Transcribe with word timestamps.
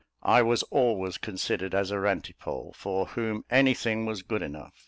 I 0.23 0.41
was 0.41 0.63
always 0.71 1.19
considered 1.19 1.75
as 1.75 1.91
a 1.91 1.99
rantipole, 1.99 2.73
for 2.73 3.05
whom 3.05 3.45
any 3.51 3.75
thing 3.75 4.07
was 4.07 4.23
good 4.23 4.41
enough. 4.41 4.73